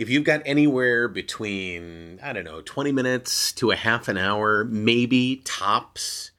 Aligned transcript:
if 0.00 0.08
you've 0.08 0.24
got 0.24 0.40
anywhere 0.46 1.08
between, 1.08 2.18
I 2.22 2.32
don't 2.32 2.44
know, 2.44 2.62
20 2.62 2.90
minutes 2.90 3.52
to 3.52 3.70
a 3.70 3.76
half 3.76 4.08
an 4.08 4.16
hour, 4.16 4.64
maybe 4.64 5.42
tops, 5.44 6.30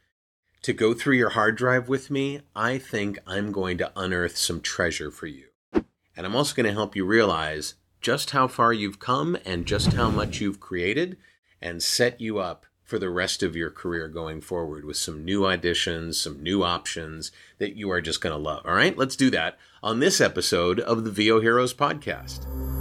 to 0.63 0.73
go 0.73 0.95
through 0.95 1.17
your 1.17 1.29
hard 1.29 1.57
drive 1.57 1.87
with 1.87 2.09
me, 2.09 2.41
I 2.55 2.79
think 2.79 3.19
I'm 3.27 3.51
going 3.51 3.77
to 3.77 3.91
unearth 3.95 4.35
some 4.35 4.61
treasure 4.61 5.11
for 5.11 5.27
you. 5.27 5.45
And 5.73 6.25
I'm 6.25 6.35
also 6.35 6.55
going 6.55 6.65
to 6.65 6.73
help 6.73 6.95
you 6.95 7.05
realize 7.05 7.75
just 8.01 8.31
how 8.31 8.47
far 8.47 8.73
you've 8.73 8.97
come 8.97 9.37
and 9.45 9.67
just 9.67 9.93
how 9.93 10.09
much 10.09 10.41
you've 10.41 10.59
created 10.59 11.17
and 11.61 11.83
set 11.83 12.19
you 12.19 12.39
up 12.39 12.65
for 12.83 12.97
the 12.97 13.11
rest 13.11 13.43
of 13.43 13.55
your 13.55 13.69
career 13.69 14.07
going 14.07 14.41
forward 14.41 14.85
with 14.85 14.97
some 14.97 15.23
new 15.23 15.41
auditions, 15.41 16.15
some 16.15 16.41
new 16.41 16.63
options 16.63 17.31
that 17.59 17.75
you 17.75 17.91
are 17.91 18.01
just 18.01 18.21
going 18.21 18.33
to 18.33 18.41
love. 18.41 18.65
All 18.65 18.73
right, 18.73 18.97
let's 18.97 19.15
do 19.15 19.29
that 19.29 19.59
on 19.83 19.99
this 19.99 20.19
episode 20.19 20.79
of 20.79 21.03
the 21.03 21.11
VO 21.11 21.41
Heroes 21.41 21.75
podcast. 21.75 22.80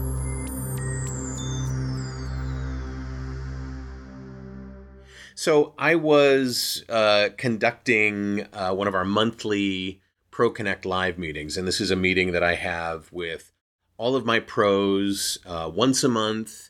So 5.41 5.73
I 5.79 5.95
was 5.95 6.85
uh, 6.91 7.31
conducting 7.39 8.47
uh, 8.53 8.75
one 8.75 8.87
of 8.87 8.95
our 8.95 9.07
monthly 9.07 10.03
Pro 10.31 10.51
Connect 10.51 10.85
live 10.85 11.17
meetings, 11.17 11.57
and 11.57 11.67
this 11.67 11.81
is 11.81 11.91
a 11.91 11.97
meeting 11.97 12.33
that 12.33 12.43
I 12.43 12.57
have 12.57 13.11
with 13.11 13.51
all 13.97 14.17
of 14.17 14.27
my 14.27 14.39
pros 14.39 15.39
uh, 15.47 15.71
once 15.75 16.05
a 16.05 16.11
month. 16.11 16.69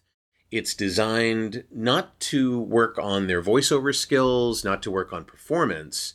It's 0.52 0.76
designed 0.76 1.64
not 1.74 2.20
to 2.20 2.60
work 2.60 2.96
on 2.96 3.26
their 3.26 3.42
voiceover 3.42 3.92
skills, 3.92 4.62
not 4.62 4.84
to 4.84 4.90
work 4.92 5.12
on 5.12 5.24
performance, 5.24 6.14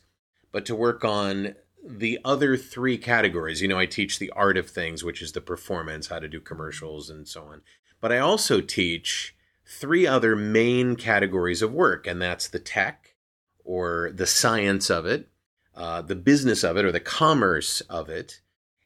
but 0.53 0.65
to 0.67 0.75
work 0.75 1.03
on 1.03 1.55
the 1.85 2.19
other 2.23 2.55
three 2.55 2.97
categories. 2.97 3.61
You 3.61 3.67
know, 3.67 3.77
I 3.77 3.85
teach 3.85 4.17
the 4.17 4.31
art 4.31 4.55
of 4.55 4.69
things, 4.69 5.03
which 5.03 5.21
is 5.21 5.33
the 5.33 5.41
performance, 5.41 6.07
how 6.07 6.19
to 6.19 6.29
do 6.29 6.39
commercials, 6.39 7.09
and 7.09 7.27
so 7.27 7.43
on. 7.43 7.63
But 7.99 8.13
I 8.13 8.19
also 8.19 8.61
teach 8.61 9.35
three 9.65 10.05
other 10.05 10.35
main 10.35 10.95
categories 10.95 11.61
of 11.61 11.73
work, 11.73 12.07
and 12.07 12.21
that's 12.21 12.47
the 12.47 12.59
tech 12.59 13.15
or 13.63 14.11
the 14.13 14.27
science 14.27 14.89
of 14.89 15.05
it, 15.05 15.29
uh, 15.75 16.01
the 16.01 16.15
business 16.15 16.63
of 16.63 16.77
it 16.77 16.85
or 16.85 16.91
the 16.91 16.99
commerce 16.99 17.81
of 17.81 18.09
it, 18.09 18.41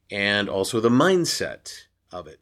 and 0.09 0.49
also 0.49 0.80
the 0.80 0.89
mindset 0.89 1.83
of 2.11 2.27
it. 2.27 2.39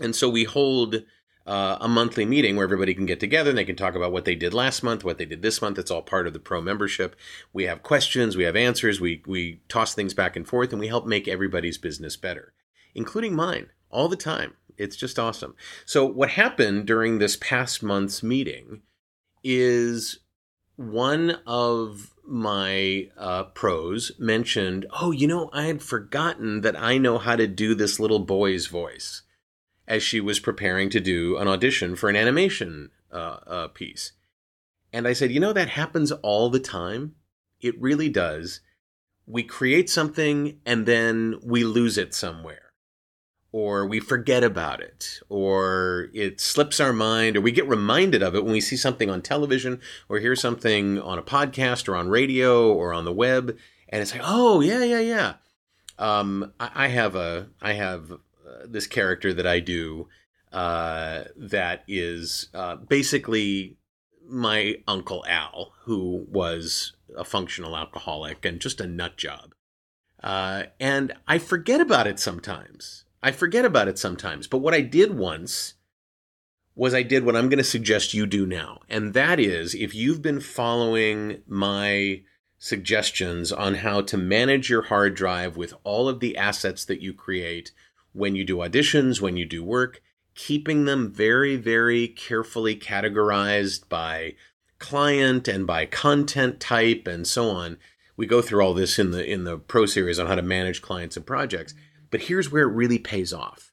And 0.00 0.16
so 0.16 0.28
we 0.28 0.44
hold 0.44 1.02
uh, 1.46 1.78
a 1.80 1.88
monthly 1.88 2.24
meeting 2.24 2.56
where 2.56 2.64
everybody 2.64 2.94
can 2.94 3.06
get 3.06 3.20
together 3.20 3.50
and 3.50 3.58
they 3.58 3.64
can 3.64 3.76
talk 3.76 3.94
about 3.94 4.12
what 4.12 4.24
they 4.24 4.34
did 4.34 4.54
last 4.54 4.82
month, 4.82 5.04
what 5.04 5.18
they 5.18 5.24
did 5.24 5.42
this 5.42 5.60
month. 5.60 5.78
It's 5.78 5.90
all 5.90 6.02
part 6.02 6.26
of 6.26 6.32
the 6.32 6.38
pro 6.38 6.60
membership. 6.60 7.16
We 7.52 7.64
have 7.64 7.82
questions, 7.82 8.36
we 8.36 8.44
have 8.44 8.56
answers, 8.56 9.00
we 9.00 9.22
we 9.26 9.60
toss 9.68 9.94
things 9.94 10.14
back 10.14 10.36
and 10.36 10.46
forth, 10.46 10.72
and 10.72 10.80
we 10.80 10.88
help 10.88 11.06
make 11.06 11.26
everybody's 11.26 11.78
business 11.78 12.16
better, 12.16 12.54
including 12.94 13.34
mine, 13.34 13.70
all 13.90 14.08
the 14.08 14.16
time. 14.16 14.54
It's 14.78 14.96
just 14.96 15.18
awesome. 15.18 15.54
So, 15.84 16.04
what 16.04 16.30
happened 16.30 16.86
during 16.86 17.18
this 17.18 17.36
past 17.36 17.82
month's 17.82 18.22
meeting 18.22 18.82
is 19.44 20.20
one 20.76 21.38
of 21.46 22.14
my 22.26 23.08
uh, 23.16 23.44
pros 23.44 24.12
mentioned, 24.18 24.86
Oh, 25.00 25.10
you 25.10 25.26
know, 25.26 25.50
I 25.52 25.64
had 25.64 25.82
forgotten 25.82 26.60
that 26.62 26.80
I 26.80 26.98
know 26.98 27.18
how 27.18 27.36
to 27.36 27.46
do 27.46 27.74
this 27.74 28.00
little 28.00 28.20
boy's 28.20 28.66
voice 28.66 29.22
as 29.86 30.02
she 30.02 30.20
was 30.20 30.40
preparing 30.40 30.88
to 30.90 31.00
do 31.00 31.36
an 31.36 31.48
audition 31.48 31.96
for 31.96 32.08
an 32.08 32.16
animation 32.16 32.90
uh, 33.12 33.38
uh, 33.46 33.68
piece. 33.68 34.12
And 34.92 35.06
I 35.06 35.12
said, 35.12 35.30
You 35.30 35.40
know, 35.40 35.52
that 35.52 35.68
happens 35.70 36.12
all 36.12 36.50
the 36.50 36.60
time. 36.60 37.14
It 37.60 37.80
really 37.80 38.08
does. 38.08 38.60
We 39.26 39.42
create 39.42 39.88
something 39.88 40.58
and 40.66 40.86
then 40.86 41.38
we 41.42 41.64
lose 41.64 41.96
it 41.96 42.14
somewhere 42.14 42.71
or 43.52 43.86
we 43.86 44.00
forget 44.00 44.42
about 44.42 44.80
it, 44.80 45.20
or 45.28 46.08
it 46.14 46.40
slips 46.40 46.80
our 46.80 46.92
mind, 46.92 47.36
or 47.36 47.42
we 47.42 47.52
get 47.52 47.68
reminded 47.68 48.22
of 48.22 48.34
it 48.34 48.44
when 48.44 48.52
we 48.52 48.60
see 48.60 48.76
something 48.76 49.10
on 49.10 49.20
television 49.20 49.80
or 50.08 50.18
hear 50.18 50.34
something 50.34 50.98
on 50.98 51.18
a 51.18 51.22
podcast 51.22 51.86
or 51.86 51.94
on 51.94 52.08
radio 52.08 52.72
or 52.72 52.94
on 52.94 53.04
the 53.04 53.12
web, 53.12 53.56
and 53.90 54.00
it's 54.00 54.12
like, 54.12 54.22
oh 54.24 54.60
yeah, 54.60 54.82
yeah, 54.82 55.00
yeah. 55.00 55.34
Um, 55.98 56.52
I, 56.58 56.86
I, 56.86 56.88
have 56.88 57.14
a, 57.14 57.48
I 57.60 57.74
have 57.74 58.10
uh, 58.12 58.16
this 58.64 58.86
character 58.86 59.34
that 59.34 59.46
I 59.46 59.60
do 59.60 60.08
uh, 60.50 61.24
that 61.36 61.84
is 61.86 62.48
uh, 62.54 62.76
basically 62.76 63.76
my 64.26 64.76
uncle 64.88 65.24
Al, 65.28 65.72
who 65.84 66.26
was 66.30 66.92
a 67.16 67.24
functional 67.24 67.76
alcoholic 67.76 68.44
and 68.44 68.60
just 68.60 68.80
a 68.80 68.86
nut 68.86 69.18
job. 69.18 69.54
Uh, 70.22 70.64
and 70.80 71.12
I 71.28 71.38
forget 71.38 71.80
about 71.80 72.06
it 72.06 72.18
sometimes. 72.18 73.04
I 73.22 73.30
forget 73.30 73.64
about 73.64 73.88
it 73.88 73.98
sometimes. 73.98 74.46
But 74.46 74.58
what 74.58 74.74
I 74.74 74.80
did 74.80 75.16
once 75.16 75.74
was 76.74 76.94
I 76.94 77.02
did 77.02 77.24
what 77.24 77.36
I'm 77.36 77.48
going 77.48 77.58
to 77.58 77.64
suggest 77.64 78.14
you 78.14 78.26
do 78.26 78.46
now. 78.46 78.80
And 78.88 79.14
that 79.14 79.38
is 79.38 79.74
if 79.74 79.94
you've 79.94 80.22
been 80.22 80.40
following 80.40 81.42
my 81.46 82.22
suggestions 82.58 83.52
on 83.52 83.74
how 83.74 84.00
to 84.00 84.16
manage 84.16 84.70
your 84.70 84.82
hard 84.82 85.14
drive 85.14 85.56
with 85.56 85.74
all 85.84 86.08
of 86.08 86.20
the 86.20 86.36
assets 86.36 86.84
that 86.84 87.00
you 87.00 87.12
create 87.12 87.72
when 88.12 88.34
you 88.34 88.44
do 88.44 88.58
auditions, 88.58 89.20
when 89.20 89.36
you 89.36 89.44
do 89.44 89.64
work, 89.64 90.00
keeping 90.34 90.84
them 90.84 91.12
very, 91.12 91.56
very 91.56 92.08
carefully 92.08 92.76
categorized 92.76 93.88
by 93.88 94.34
client 94.78 95.46
and 95.48 95.66
by 95.66 95.86
content 95.86 96.60
type 96.60 97.06
and 97.06 97.26
so 97.26 97.50
on. 97.50 97.78
We 98.16 98.26
go 98.26 98.42
through 98.42 98.64
all 98.64 98.74
this 98.74 98.98
in 98.98 99.10
the 99.10 99.24
in 99.24 99.44
the 99.44 99.58
pro 99.58 99.86
series 99.86 100.18
on 100.18 100.26
how 100.26 100.34
to 100.34 100.42
manage 100.42 100.82
clients 100.82 101.16
and 101.16 101.26
projects. 101.26 101.74
But 102.12 102.20
here's 102.20 102.52
where 102.52 102.62
it 102.62 102.74
really 102.74 102.98
pays 102.98 103.32
off. 103.32 103.72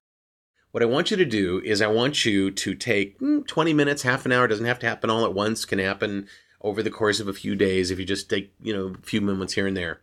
What 0.72 0.82
I 0.82 0.88
want 0.88 1.12
you 1.12 1.18
to 1.18 1.26
do 1.26 1.62
is 1.64 1.82
I 1.82 1.88
want 1.88 2.26
you 2.26 2.50
to 2.50 2.74
take 2.74 3.20
hmm, 3.20 3.42
20 3.42 3.74
minutes, 3.74 4.02
half 4.02 4.26
an 4.26 4.32
hour, 4.32 4.48
doesn't 4.48 4.66
have 4.66 4.80
to 4.80 4.88
happen 4.88 5.12
all 5.12 5.26
at 5.26 5.34
once, 5.34 5.66
can 5.66 5.78
happen 5.78 6.28
over 6.62 6.82
the 6.82 6.90
course 6.90 7.20
of 7.20 7.28
a 7.28 7.34
few 7.34 7.56
days 7.56 7.92
if 7.92 8.00
you 8.00 8.06
just 8.06 8.30
take, 8.30 8.54
you 8.62 8.74
know, 8.74 8.96
a 8.98 9.06
few 9.06 9.22
moments 9.22 9.54
here 9.54 9.68
and 9.68 9.76
there. 9.76 10.02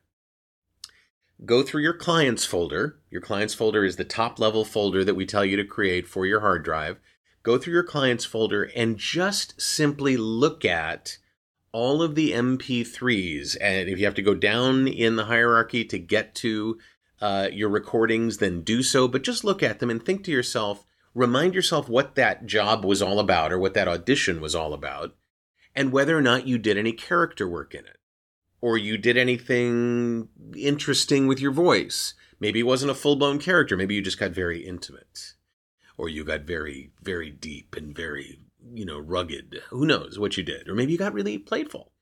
Go 1.45 1.63
through 1.63 1.83
your 1.83 1.95
clients 1.95 2.45
folder. 2.45 2.99
Your 3.11 3.21
clients 3.21 3.55
folder 3.55 3.85
is 3.85 3.97
the 3.97 4.05
top 4.05 4.39
level 4.39 4.65
folder 4.65 5.05
that 5.05 5.17
we 5.17 5.27
tell 5.27 5.45
you 5.45 5.57
to 5.57 5.65
create 5.65 6.07
for 6.07 6.27
your 6.27 6.41
hard 6.41 6.63
drive. 6.63 6.99
Go 7.43 7.59
through 7.59 7.75
your 7.75 7.85
clients 7.85 8.25
folder 8.25 8.65
and 8.75 8.99
just 8.99 9.61
simply 9.61 10.17
look 10.17 10.65
at 10.65 11.19
all 11.73 12.03
of 12.03 12.15
the 12.15 12.33
MP3s. 12.33 13.57
And 13.61 13.89
if 13.89 13.99
you 13.99 14.05
have 14.05 14.15
to 14.15 14.23
go 14.23 14.35
down 14.35 14.89
in 14.89 15.17
the 15.17 15.27
hierarchy 15.27 15.85
to 15.85 15.99
get 15.99 16.35
to 16.37 16.79
uh, 17.21 17.49
your 17.53 17.69
recordings, 17.69 18.38
then 18.38 18.62
do 18.62 18.82
so. 18.82 19.09
But 19.09 19.22
just 19.22 19.44
look 19.44 19.62
at 19.62 19.78
them 19.78 19.91
and 19.91 20.04
think 20.04 20.25
to 20.25 20.31
yourself, 20.31 20.84
remind 21.15 21.54
yourself 21.54 21.88
what 21.88 22.15
that 22.15 22.47
job 22.47 22.84
was 22.84 23.00
all 23.00 23.19
about 23.19 23.53
or 23.53 23.59
what 23.59 23.75
that 23.75 23.88
audition 23.88 24.41
was 24.41 24.54
all 24.54 24.75
about, 24.75 25.15
and 25.75 25.93
whether 25.93 26.16
or 26.16 26.22
not 26.22 26.47
you 26.47 26.59
did 26.59 26.77
any 26.77 26.93
character 26.93 27.49
work 27.49 27.75
in 27.75 27.84
it, 27.87 27.99
or 28.60 28.77
you 28.77 28.99
did 28.99 29.16
anything 29.16 30.28
interesting 30.56 31.27
with 31.27 31.41
your 31.41 31.53
voice. 31.53 32.15
Maybe 32.38 32.60
it 32.60 32.66
wasn't 32.66 32.91
a 32.91 32.94
full 32.94 33.16
blown 33.16 33.38
character. 33.38 33.77
Maybe 33.77 33.94
you 33.94 34.03
just 34.03 34.19
got 34.19 34.33
very 34.33 34.66
intimate, 34.66 35.34
or 35.97 36.09
you 36.09 36.25
got 36.25 36.43
very, 36.43 36.91
very 37.03 37.31
deep 37.31 37.75
and 37.77 37.97
very, 37.97 38.41
you 38.75 38.84
know, 38.84 38.98
rugged. 38.98 39.62
Who 39.71 39.87
knows 39.87 40.19
what 40.19 40.37
you 40.37 40.43
did? 40.43 40.69
Or 40.69 40.75
maybe 40.75 40.93
you 40.93 40.98
got 40.98 41.15
really 41.15 41.38
playful. 41.38 41.93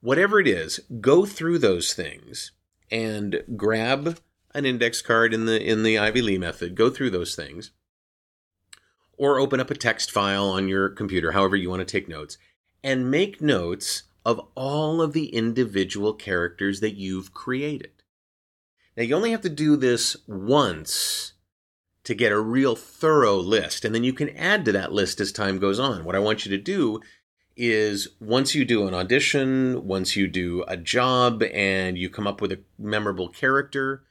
Whatever 0.00 0.40
it 0.40 0.46
is, 0.48 0.80
go 1.00 1.24
through 1.26 1.58
those 1.58 1.94
things 1.94 2.52
and 2.90 3.42
grab 3.56 4.18
an 4.54 4.66
index 4.66 5.02
card 5.02 5.32
in 5.32 5.46
the 5.46 5.62
in 5.62 5.82
the 5.82 5.98
Ivy 5.98 6.22
Lee 6.22 6.38
method. 6.38 6.74
Go 6.74 6.90
through 6.90 7.10
those 7.10 7.34
things. 7.34 7.70
Or 9.18 9.38
open 9.38 9.60
up 9.60 9.70
a 9.70 9.74
text 9.74 10.10
file 10.10 10.48
on 10.48 10.68
your 10.68 10.88
computer, 10.88 11.32
however 11.32 11.54
you 11.54 11.70
want 11.70 11.80
to 11.80 11.84
take 11.84 12.08
notes, 12.08 12.38
and 12.82 13.10
make 13.10 13.40
notes 13.40 14.04
of 14.24 14.40
all 14.54 15.00
of 15.00 15.12
the 15.12 15.26
individual 15.26 16.14
characters 16.14 16.80
that 16.80 16.96
you've 16.96 17.34
created. 17.34 17.90
Now, 18.96 19.04
you 19.04 19.14
only 19.14 19.30
have 19.30 19.42
to 19.42 19.48
do 19.48 19.76
this 19.76 20.16
once 20.26 21.32
to 22.04 22.14
get 22.14 22.32
a 22.32 22.40
real 22.40 22.74
thorough 22.74 23.36
list, 23.36 23.84
and 23.84 23.94
then 23.94 24.04
you 24.04 24.12
can 24.12 24.30
add 24.30 24.64
to 24.64 24.72
that 24.72 24.92
list 24.92 25.20
as 25.20 25.30
time 25.30 25.58
goes 25.58 25.78
on. 25.78 26.04
What 26.04 26.16
I 26.16 26.20
want 26.20 26.44
you 26.44 26.50
to 26.56 26.62
do 26.62 27.00
is 27.56 28.08
once 28.20 28.54
you 28.54 28.64
do 28.64 28.88
an 28.88 28.94
audition, 28.94 29.86
once 29.86 30.16
you 30.16 30.26
do 30.26 30.64
a 30.66 30.76
job, 30.76 31.42
and 31.52 31.96
you 31.96 32.10
come 32.10 32.26
up 32.26 32.40
with 32.40 32.52
a 32.52 32.60
memorable 32.78 33.28
character, 33.28 34.02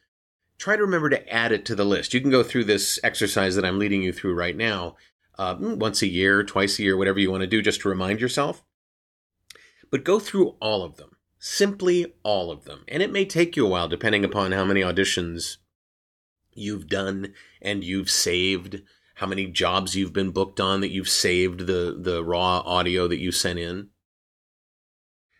try 0.61 0.75
to 0.75 0.83
remember 0.83 1.09
to 1.09 1.33
add 1.33 1.51
it 1.51 1.65
to 1.65 1.75
the 1.75 1.83
list. 1.83 2.13
You 2.13 2.21
can 2.21 2.29
go 2.29 2.43
through 2.43 2.65
this 2.65 2.99
exercise 3.03 3.55
that 3.55 3.65
I'm 3.65 3.79
leading 3.79 4.03
you 4.03 4.13
through 4.13 4.35
right 4.35 4.55
now 4.55 4.95
uh, 5.39 5.55
once 5.59 6.03
a 6.03 6.07
year, 6.07 6.43
twice 6.43 6.77
a 6.77 6.83
year, 6.83 6.95
whatever 6.95 7.19
you 7.19 7.31
want 7.31 7.41
to 7.41 7.47
do, 7.47 7.63
just 7.63 7.81
to 7.81 7.89
remind 7.89 8.21
yourself. 8.21 8.63
But 9.89 10.03
go 10.03 10.19
through 10.19 10.55
all 10.61 10.83
of 10.83 10.97
them, 10.97 11.17
simply 11.39 12.13
all 12.21 12.51
of 12.51 12.65
them. 12.65 12.83
And 12.87 13.01
it 13.01 13.11
may 13.11 13.25
take 13.25 13.55
you 13.55 13.65
a 13.65 13.69
while, 13.69 13.87
depending 13.87 14.23
upon 14.23 14.51
how 14.51 14.63
many 14.63 14.81
auditions 14.81 15.57
you've 16.53 16.87
done 16.87 17.33
and 17.59 17.83
you've 17.83 18.11
saved, 18.11 18.83
how 19.15 19.25
many 19.25 19.47
jobs 19.47 19.95
you've 19.95 20.13
been 20.13 20.29
booked 20.29 20.59
on 20.59 20.81
that 20.81 20.91
you've 20.91 21.09
saved 21.09 21.61
the, 21.61 21.97
the 21.99 22.23
raw 22.23 22.59
audio 22.59 23.07
that 23.07 23.19
you 23.19 23.31
sent 23.31 23.57
in. 23.57 23.89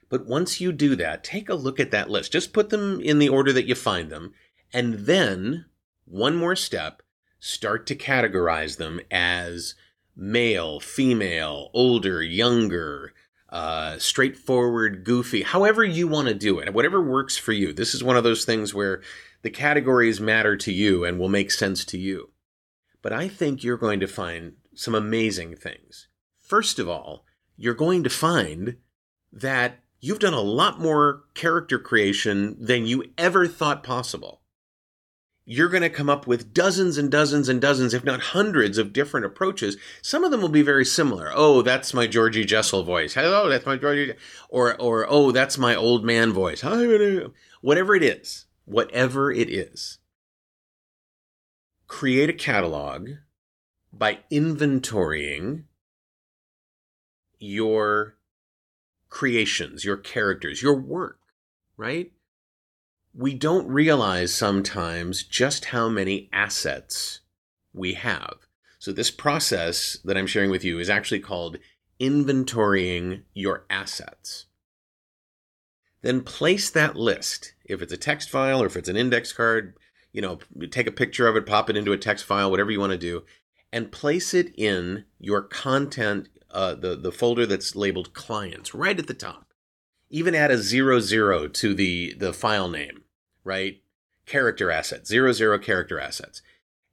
But 0.10 0.26
once 0.26 0.60
you 0.60 0.72
do 0.72 0.96
that, 0.96 1.24
take 1.24 1.48
a 1.48 1.54
look 1.54 1.80
at 1.80 1.92
that 1.92 2.10
list. 2.10 2.32
Just 2.32 2.54
put 2.54 2.72
them 2.72 3.00
in 3.00 3.20
the 3.20 3.30
order 3.30 3.54
that 3.54 3.68
you 3.68 3.76
find 3.76 4.10
them 4.10 4.34
and 4.74 4.94
then, 5.06 5.66
one 6.06 6.36
more 6.36 6.56
step, 6.56 7.02
start 7.40 7.88
to 7.88 7.96
categorize 7.96 8.78
them 8.78 9.02
as 9.10 9.76
male, 10.16 10.80
female, 10.80 11.70
older, 11.74 12.22
younger, 12.22 13.14
uh, 13.50 13.98
straightforward, 13.98 15.04
goofy, 15.04 15.42
however 15.42 15.84
you 15.84 16.08
want 16.08 16.28
to 16.28 16.34
do 16.34 16.60
it, 16.60 16.74
whatever 16.74 17.02
works 17.02 17.38
for 17.38 17.52
you. 17.52 17.74
This 17.74 17.94
is 17.94 18.04
one 18.04 18.16
of 18.16 18.24
those 18.24 18.46
things 18.46 18.74
where 18.74 19.02
the 19.42 19.50
categories 19.50 20.22
matter 20.22 20.56
to 20.58 20.72
you 20.72 21.04
and 21.04 21.20
will 21.20 21.30
make 21.30 21.52
sense 21.52 21.84
to 21.86 21.98
you. 21.98 22.30
But 23.02 23.12
I 23.12 23.28
think 23.28 23.64
you're 23.64 23.78
going 23.78 24.00
to 24.00 24.08
find 24.08 24.54
some 24.76 24.96
amazing 24.96 25.56
things. 25.56 26.08
First 26.40 26.80
of 26.80 26.88
all, 26.88 27.26
you're 27.58 27.74
going 27.74 28.04
to 28.04 28.10
find 28.10 28.78
that 29.34 29.80
you've 30.00 30.20
done 30.20 30.34
a 30.34 30.42
lot 30.42 30.80
more 30.80 31.24
character 31.34 31.80
creation 31.80 32.56
than 32.60 32.86
you 32.86 33.06
ever 33.18 33.48
thought 33.48 33.84
possible 33.84 34.41
you're 35.52 35.68
going 35.68 35.84
to 35.84 35.90
come 35.90 36.10
up 36.10 36.28
with 36.28 36.54
dozens 36.54 36.98
and 36.98 37.12
dozens 37.12 37.50
and 37.50 37.60
dozens, 37.60 37.94
if 37.94 38.06
not 38.06 38.22
hundreds 38.22 38.78
of 38.78 38.94
different 38.94 39.26
approaches. 39.26 39.76
Some 40.02 40.24
of 40.24 40.32
them 40.32 40.40
will 40.40 40.48
be 40.48 40.62
very 40.62 40.86
similar. 40.86 41.30
Oh, 41.34 41.62
that's 41.62 41.94
my 41.94 42.08
Georgie 42.08 42.46
Jessel 42.46 42.84
voice. 42.86 43.16
Hello, 43.16 43.50
that's 43.50 43.66
my 43.66 43.76
Georgie. 43.76 44.14
Or, 44.48 44.80
or, 44.80 45.06
oh, 45.10 45.32
that's 45.32 45.58
my 45.58 45.76
old 45.76 46.06
man 46.06 46.32
voice. 46.32 46.64
Whatever 46.64 47.96
it 47.96 48.04
is, 48.04 48.46
whatever 48.64 49.30
it 49.30 49.50
is, 49.50 50.00
create 51.86 52.30
a 52.30 52.34
catalog 52.34 53.10
by 53.92 54.20
inventorying 54.32 55.66
your 57.40 58.16
creations, 59.10 59.84
your 59.84 59.98
characters, 59.98 60.62
your 60.62 60.80
work, 60.80 61.20
right? 61.76 62.14
We 63.14 63.34
don't 63.34 63.68
realize 63.68 64.34
sometimes 64.34 65.24
just 65.24 65.66
how 65.66 65.90
many 65.90 66.30
assets 66.32 67.20
we 67.74 67.94
have. 67.94 68.48
So, 68.80 68.92
this 68.92 69.12
process 69.12 69.98
that 70.06 70.18
I'm 70.18 70.28
sharing 70.28 70.50
with 70.50 70.64
you 70.64 70.80
is 70.80 70.90
actually 70.90 71.20
called 71.20 71.58
inventorying 72.00 73.24
your 73.34 73.66
assets. 73.70 74.46
Then 76.02 76.22
place 76.22 76.70
that 76.72 76.96
list. 76.96 77.54
If 77.66 77.82
it's 77.82 77.94
a 77.94 77.98
text 77.98 78.30
file 78.30 78.62
or 78.62 78.66
if 78.66 78.76
it's 78.76 78.90
an 78.90 78.98
index 78.98 79.32
card, 79.32 79.76
you 80.12 80.22
know, 80.22 80.40
take 80.72 80.88
a 80.88 80.92
picture 80.92 81.28
of 81.28 81.36
it, 81.36 81.46
pop 81.46 81.70
it 81.70 81.78
into 81.78 81.94
a 81.94 81.98
text 81.98 82.26
file, 82.26 82.50
whatever 82.50 82.72
you 82.72 82.80
want 82.80 82.92
to 82.92 82.98
do, 82.98 83.24
and 83.72 83.92
place 83.92 84.34
it 84.34 84.52
in 84.58 85.06
your 85.20 85.42
content, 85.44 86.28
uh, 86.50 86.74
the, 86.74 86.96
the 86.96 87.12
folder 87.12 87.46
that's 87.46 87.76
labeled 87.76 88.14
clients, 88.14 88.74
right 88.74 88.98
at 88.98 89.08
the 89.08 89.14
top 89.14 89.51
even 90.12 90.36
add 90.36 90.52
a 90.52 90.58
zero 90.58 91.00
zero 91.00 91.48
to 91.48 91.74
the 91.74 92.14
the 92.14 92.34
file 92.34 92.70
name, 92.70 93.04
right? 93.44 93.82
Character 94.26 94.70
assets, 94.70 95.10
zero 95.10 95.32
zero 95.32 95.58
character 95.58 96.00
assets, 96.00 96.42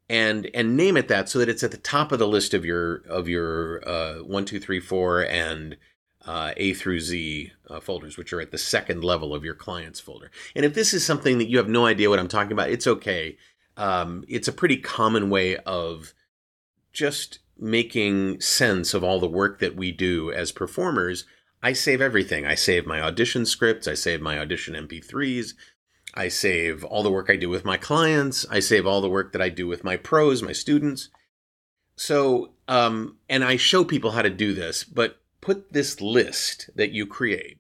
and 0.09 0.49
and 0.55 0.77
name 0.77 0.97
it 0.97 1.09
that 1.09 1.29
so 1.29 1.39
that 1.39 1.49
it's 1.49 1.63
at 1.63 1.71
the 1.71 1.77
top 1.77 2.13
of 2.13 2.19
the 2.19 2.29
list 2.29 2.55
of 2.55 2.65
your 2.65 3.03
of 3.09 3.29
your 3.29 3.87
uh, 3.87 4.15
one 4.25 4.45
two 4.45 4.61
three 4.61 4.81
four 4.81 5.23
and 5.23 5.77
uh, 6.25 6.53
A 6.57 6.75
through 6.75 7.01
Z 7.01 7.53
uh, 7.69 7.81
folders, 7.81 8.17
which 8.17 8.33
are 8.33 8.41
at 8.41 8.51
the 8.51 8.59
second 8.59 9.05
level 9.05 9.35
of 9.35 9.45
your 9.45 9.55
clients 9.55 10.01
folder. 10.01 10.31
And 10.55 10.65
if 10.65 10.75
this 10.75 10.95
is 10.95 11.05
something 11.05 11.39
that 11.39 11.49
you 11.49 11.59
have 11.59 11.69
no 11.69 11.87
idea 11.87 12.11
what 12.11 12.19
I'm 12.19 12.29
talking 12.29 12.53
about, 12.53 12.71
it's 12.71 12.87
okay. 12.87 13.37
Um, 13.77 14.25
it's 14.29 14.49
a 14.49 14.53
pretty 14.53 14.77
common 14.77 15.31
way 15.31 15.57
of 15.59 16.13
just 16.93 17.39
making 17.57 18.41
sense 18.41 18.95
of 18.95 19.03
all 19.03 19.21
the 19.21 19.29
work 19.29 19.59
that 19.61 19.77
we 19.77 19.93
do 19.93 20.31
as 20.33 20.53
performers 20.53 21.25
I 21.63 21.73
save 21.73 22.01
everything. 22.01 22.47
I 22.47 22.55
save 22.55 22.87
my 22.87 23.01
audition 23.01 23.45
scripts. 23.45 23.89
I 23.89 23.95
save 23.95 24.21
my 24.21 24.39
audition 24.39 24.75
MP3s. 24.75 25.55
I 26.15 26.29
save 26.29 26.85
all 26.85 27.03
the 27.03 27.11
work 27.11 27.29
I 27.29 27.37
do 27.37 27.49
with 27.49 27.65
my 27.65 27.77
clients. 27.77 28.47
I 28.51 28.61
save 28.61 28.87
all 28.87 29.01
the 29.01 29.11
work 29.11 29.33
that 29.33 29.43
I 29.43 29.49
do 29.49 29.67
with 29.67 29.85
my 29.85 29.97
pros, 29.97 30.43
my 30.43 30.53
students. 30.53 31.11
So, 31.97 32.53
um, 32.69 33.19
and 33.29 33.45
I 33.45 33.57
show 33.57 33.85
people 33.85 34.13
how 34.13 34.23
to 34.23 34.31
do 34.31 34.55
this, 34.55 34.85
but 34.85 35.21
put 35.41 35.73
this 35.73 36.01
list 36.01 36.71
that 36.77 36.93
you 36.93 37.07
create 37.07 37.59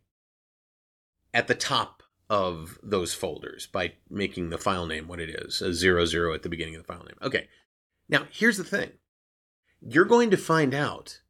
at 1.35 1.49
the 1.49 1.55
top 1.55 2.03
of 2.31 2.79
those 2.83 3.15
folders 3.15 3.67
by 3.67 3.95
making 4.09 4.50
the 4.50 4.59
file 4.59 4.87
name 4.87 5.09
what 5.09 5.21
it 5.21 5.31
is, 5.31 5.61
a 5.61 5.73
zero 5.75 6.05
zero 6.05 6.35
at 6.35 6.43
the 6.43 6.49
beginning 6.49 6.77
of 6.77 6.83
the 6.83 6.93
file 6.93 7.05
name. 7.05 7.19
Okay. 7.23 7.49
Now, 8.09 8.27
here's 8.31 8.56
the 8.56 8.65
thing. 8.65 8.93
You're 9.81 10.05
going 10.05 10.31
to 10.31 10.37
find 10.37 10.73
out 10.73 11.21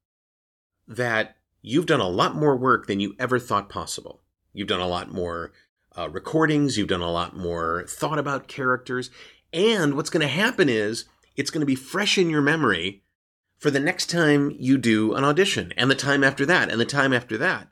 that 0.86 1.37
you've 1.68 1.86
done 1.86 2.00
a 2.00 2.08
lot 2.08 2.34
more 2.34 2.56
work 2.56 2.86
than 2.86 2.98
you 2.98 3.14
ever 3.18 3.38
thought 3.38 3.68
possible. 3.68 4.22
You've 4.54 4.68
done 4.68 4.80
a 4.80 4.88
lot 4.88 5.12
more 5.12 5.52
uh, 5.96 6.08
recordings, 6.08 6.78
you've 6.78 6.88
done 6.88 7.02
a 7.02 7.10
lot 7.10 7.36
more 7.36 7.84
thought 7.86 8.18
about 8.18 8.48
characters. 8.48 9.10
And 9.52 9.94
what's 9.94 10.08
going 10.08 10.22
to 10.22 10.32
happen 10.32 10.70
is 10.70 11.04
it's 11.36 11.50
going 11.50 11.60
to 11.60 11.66
be 11.66 11.74
fresh 11.74 12.16
in 12.16 12.30
your 12.30 12.40
memory 12.40 13.02
for 13.58 13.70
the 13.70 13.80
next 13.80 14.08
time 14.08 14.54
you 14.58 14.78
do 14.78 15.14
an 15.14 15.24
audition, 15.24 15.72
and 15.76 15.90
the 15.90 15.96
time 15.96 16.24
after 16.24 16.46
that, 16.46 16.70
and 16.70 16.80
the 16.80 16.86
time 16.86 17.12
after 17.12 17.36
that. 17.36 17.68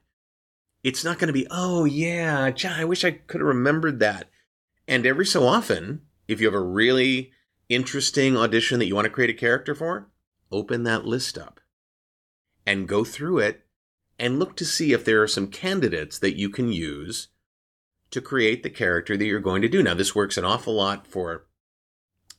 It's 0.82 1.04
not 1.04 1.18
going 1.18 1.28
to 1.28 1.32
be, 1.32 1.46
oh, 1.50 1.84
yeah, 1.84 2.52
I 2.68 2.84
wish 2.84 3.04
I 3.04 3.12
could 3.12 3.40
have 3.40 3.48
remembered 3.48 4.00
that. 4.00 4.28
And 4.88 5.06
every 5.06 5.26
so 5.26 5.46
often, 5.46 6.02
if 6.28 6.40
you 6.40 6.46
have 6.48 6.54
a 6.54 6.60
really 6.60 7.30
interesting 7.68 8.36
audition 8.36 8.78
that 8.78 8.86
you 8.86 8.94
want 8.94 9.06
to 9.06 9.10
create 9.10 9.30
a 9.30 9.34
character 9.34 9.74
for, 9.74 10.08
open 10.50 10.82
that 10.82 11.06
list 11.06 11.38
up 11.38 11.60
and 12.66 12.88
go 12.88 13.04
through 13.04 13.38
it 13.38 13.65
and 14.18 14.38
look 14.38 14.56
to 14.56 14.64
see 14.64 14.92
if 14.92 15.04
there 15.04 15.22
are 15.22 15.28
some 15.28 15.48
candidates 15.48 16.18
that 16.18 16.36
you 16.36 16.48
can 16.48 16.72
use 16.72 17.28
to 18.10 18.20
create 18.20 18.62
the 18.62 18.70
character 18.70 19.16
that 19.16 19.24
you're 19.24 19.40
going 19.40 19.62
to 19.62 19.68
do. 19.68 19.82
Now, 19.82 19.94
this 19.94 20.14
works 20.14 20.36
an 20.36 20.44
awful 20.44 20.74
lot 20.74 21.06
for 21.06 21.46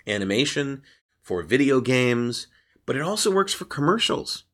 animation, 0.07 0.81
for 1.21 1.43
video 1.43 1.81
games, 1.81 2.47
but 2.85 2.95
it 2.95 3.01
also 3.01 3.31
works 3.31 3.53
for 3.53 3.65
commercials. 3.65 4.45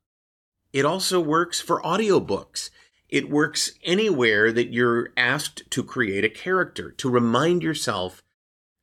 It 0.74 0.86
also 0.86 1.22
works 1.22 1.62
for 1.62 1.81
audiobooks. 1.84 2.72
It 3.08 3.30
works 3.30 3.74
anywhere 3.84 4.52
that 4.52 4.74
you're 4.74 5.14
asked 5.16 5.69
to 5.69 5.84
create 5.84 6.26
a 6.26 6.30
character, 6.30 6.92
to 6.92 7.10
remind 7.10 7.62
yourself 7.62 8.24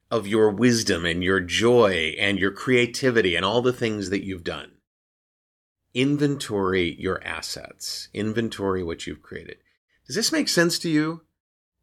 of 0.09 0.27
your 0.27 0.51
wisdom 0.51 1.05
and 1.05 1.23
your 1.23 1.41
joy 1.41 2.15
and 2.19 2.39
your 2.39 2.53
creativity 2.53 3.35
and 3.35 3.45
all 3.45 3.61
the 3.61 3.73
things 3.73 4.11
that 4.11 4.25
you've 4.25 4.45
done 4.45 4.73
inventory 5.95 6.97
your 6.99 7.23
assets, 7.25 8.09
inventory 8.15 8.83
what 8.83 9.07
you've 9.07 9.23
created. 9.23 9.57
Does 10.07 10.17
this 10.17 10.33
make 10.33 10.49
sense 10.49 10.79
to 10.81 10.91
you? 10.91 11.23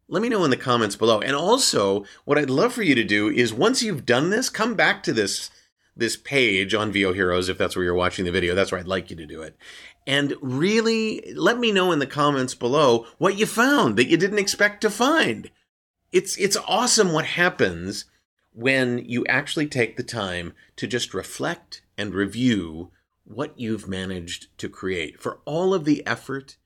Let 0.08 0.22
me 0.22 0.28
know 0.28 0.44
in 0.44 0.50
the 0.50 0.56
comments 0.56 0.96
below. 0.96 1.20
And 1.20 1.36
also, 1.36 2.04
what 2.24 2.38
I'd 2.38 2.50
love 2.50 2.72
for 2.72 2.82
you 2.82 2.94
to 2.94 3.04
do 3.04 3.28
is 3.28 3.52
once 3.52 3.82
you've 3.82 4.06
done 4.06 4.30
this, 4.30 4.48
come 4.48 4.74
back 4.74 5.02
to 5.04 5.12
this 5.12 5.50
this 5.98 6.16
page 6.16 6.74
on 6.74 6.92
VO 6.92 7.12
Heroes 7.12 7.48
if 7.48 7.58
that's 7.58 7.74
where 7.74 7.84
you're 7.84 7.92
watching 7.92 8.24
the 8.24 8.30
video. 8.30 8.54
That's 8.54 8.70
where 8.70 8.80
I'd 8.80 8.86
like 8.86 9.10
you 9.10 9.16
to 9.16 9.26
do 9.26 9.42
it. 9.42 9.56
And 10.06 10.34
really 10.40 11.34
let 11.34 11.58
me 11.58 11.72
know 11.72 11.90
in 11.90 11.98
the 11.98 12.06
comments 12.06 12.54
below 12.54 13.06
what 13.18 13.36
you 13.36 13.46
found 13.46 13.96
that 13.96 14.06
you 14.06 14.16
didn't 14.16 14.38
expect 14.38 14.80
to 14.82 14.90
find. 14.90 15.50
It's 16.12 16.38
it's 16.38 16.56
awesome 16.68 17.12
what 17.12 17.26
happens 17.26 18.06
when 18.52 18.98
you 18.98 19.26
actually 19.26 19.66
take 19.66 19.96
the 19.96 20.02
time 20.02 20.54
to 20.76 20.86
just 20.86 21.12
reflect 21.12 21.82
and 21.98 22.14
review 22.14 22.90
what 23.28 23.58
you've 23.58 23.86
managed 23.86 24.46
to 24.58 24.68
create. 24.68 25.20
For 25.20 25.40
all 25.44 25.74
of 25.74 25.84
the 25.84 26.04
effort 26.06 26.56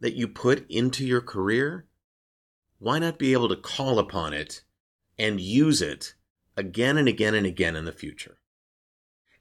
that 0.00 0.14
you 0.14 0.28
put 0.28 0.70
into 0.70 1.04
your 1.04 1.22
career, 1.22 1.86
why 2.78 2.98
not 2.98 3.18
be 3.18 3.32
able 3.32 3.48
to 3.48 3.56
call 3.56 3.98
upon 3.98 4.34
it 4.34 4.62
and 5.18 5.40
use 5.40 5.80
it 5.80 6.14
again 6.56 6.98
and 6.98 7.08
again 7.08 7.34
and 7.34 7.46
again 7.46 7.74
in 7.74 7.86
the 7.86 7.92
future? 7.92 8.36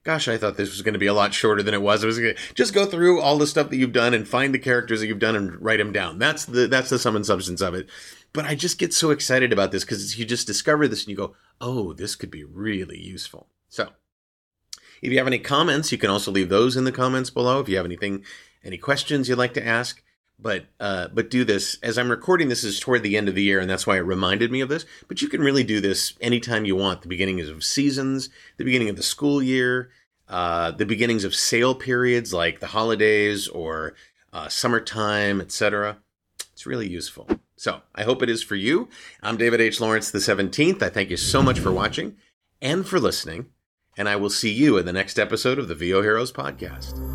Gosh, 0.05 0.29
I 0.29 0.37
thought 0.37 0.55
this 0.55 0.71
was 0.71 0.81
going 0.81 0.93
to 0.93 0.99
be 0.99 1.07
a 1.07 1.13
lot 1.13 1.33
shorter 1.33 1.61
than 1.61 1.73
it 1.73 1.81
was. 1.81 2.01
It 2.01 2.07
was 2.07 2.17
going 2.17 2.35
to 2.35 2.53
just 2.53 2.73
go 2.73 2.85
through 2.85 3.19
all 3.19 3.37
the 3.37 3.45
stuff 3.45 3.69
that 3.69 3.75
you've 3.75 3.91
done 3.91 4.13
and 4.13 4.25
find 4.25 4.53
the 4.53 4.59
characters 4.59 5.01
that 5.01 5.07
you've 5.07 5.19
done 5.19 5.35
and 5.35 5.61
write 5.61 5.77
them 5.77 5.91
down. 5.91 6.17
That's 6.17 6.45
the 6.45 6.67
that's 6.67 6.89
the 6.89 6.97
sum 6.97 7.17
and 7.17 7.25
substance 7.25 7.59
of 7.59 7.73
it. 7.73 7.89
But 8.31 8.45
I 8.45 8.55
just 8.55 8.79
get 8.79 8.93
so 8.93 9.11
excited 9.11 9.51
about 9.51 9.71
this 9.73 9.83
because 9.83 10.17
you 10.17 10.23
just 10.23 10.47
discover 10.47 10.87
this 10.87 11.03
and 11.03 11.09
you 11.09 11.17
go, 11.17 11.35
"Oh, 11.59 11.91
this 11.91 12.15
could 12.15 12.31
be 12.31 12.45
really 12.45 12.97
useful." 12.97 13.49
So, 13.67 13.89
if 15.01 15.11
you 15.11 15.17
have 15.17 15.27
any 15.27 15.39
comments, 15.39 15.91
you 15.91 15.97
can 15.97 16.09
also 16.09 16.31
leave 16.31 16.49
those 16.49 16.75
in 16.75 16.83
the 16.83 16.91
comments 16.91 17.29
below. 17.29 17.59
If 17.59 17.69
you 17.69 17.77
have 17.77 17.85
anything, 17.85 18.23
any 18.63 18.77
questions 18.77 19.29
you'd 19.29 19.37
like 19.37 19.53
to 19.53 19.65
ask, 19.65 20.01
but 20.37 20.65
uh, 20.79 21.07
but 21.13 21.29
do 21.29 21.43
this 21.43 21.77
as 21.81 21.97
I'm 21.97 22.09
recording. 22.09 22.49
This 22.49 22.63
is 22.63 22.79
toward 22.79 23.03
the 23.03 23.17
end 23.17 23.29
of 23.29 23.35
the 23.35 23.43
year, 23.43 23.59
and 23.59 23.69
that's 23.69 23.87
why 23.87 23.97
it 23.97 24.01
reminded 24.01 24.51
me 24.51 24.61
of 24.61 24.69
this. 24.69 24.85
But 25.07 25.21
you 25.21 25.27
can 25.27 25.41
really 25.41 25.63
do 25.63 25.81
this 25.81 26.13
anytime 26.21 26.65
you 26.65 26.75
want. 26.75 27.01
The 27.01 27.07
beginning 27.07 27.39
of 27.41 27.63
seasons, 27.63 28.29
the 28.57 28.65
beginning 28.65 28.89
of 28.89 28.95
the 28.95 29.03
school 29.03 29.41
year, 29.41 29.89
uh, 30.27 30.71
the 30.71 30.85
beginnings 30.85 31.23
of 31.23 31.35
sale 31.35 31.75
periods 31.75 32.33
like 32.33 32.59
the 32.59 32.67
holidays 32.67 33.47
or 33.47 33.95
uh, 34.31 34.47
summertime, 34.47 35.41
etc. 35.41 35.97
It's 36.53 36.65
really 36.65 36.87
useful. 36.87 37.27
So 37.55 37.81
I 37.93 38.03
hope 38.03 38.21
it 38.23 38.29
is 38.29 38.41
for 38.41 38.55
you. 38.55 38.87
I'm 39.21 39.35
David 39.35 39.59
H. 39.59 39.81
Lawrence 39.81 40.11
the 40.11 40.19
17th. 40.19 40.81
I 40.81 40.89
thank 40.89 41.09
you 41.09 41.17
so 41.17 41.41
much 41.41 41.59
for 41.59 41.71
watching 41.71 42.15
and 42.61 42.87
for 42.87 42.99
listening 42.99 43.47
and 43.97 44.07
I 44.07 44.15
will 44.15 44.29
see 44.29 44.51
you 44.51 44.77
in 44.77 44.85
the 44.85 44.93
next 44.93 45.19
episode 45.19 45.59
of 45.59 45.67
the 45.67 45.75
VO 45.75 46.01
Heroes 46.01 46.31
podcast. 46.31 47.08